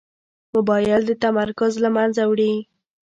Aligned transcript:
موبایل 0.53 1.01
د 1.05 1.11
تمرکز 1.23 1.73
له 1.83 1.89
منځه 1.95 2.21
وړي. 2.29 2.53